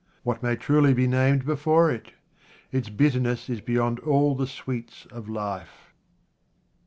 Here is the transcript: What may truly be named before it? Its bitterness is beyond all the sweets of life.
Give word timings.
What 0.23 0.41
may 0.41 0.55
truly 0.55 0.95
be 0.95 1.05
named 1.05 1.45
before 1.45 1.91
it? 1.91 2.13
Its 2.71 2.89
bitterness 2.89 3.51
is 3.51 3.61
beyond 3.61 3.99
all 3.99 4.33
the 4.33 4.47
sweets 4.47 5.05
of 5.11 5.29
life. 5.29 5.93